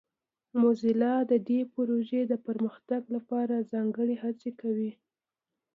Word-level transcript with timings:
موزیلا 0.61 1.15
د 1.31 1.33
دې 1.49 1.59
پروژې 1.73 2.21
د 2.27 2.33
پرمختګ 2.45 3.01
لپاره 3.15 3.65
ځانګړې 3.71 4.15
هڅې 4.23 4.49
کوي. 4.61 4.91